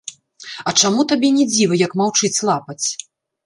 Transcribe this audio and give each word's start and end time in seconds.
А 0.71 0.73
чаму 0.81 1.05
табе 1.11 1.29
не 1.37 1.47
дзіва, 1.53 1.79
як 1.85 1.91
маўчыць 2.03 2.35
лапаць? 2.51 2.83